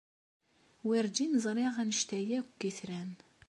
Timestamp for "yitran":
2.65-3.11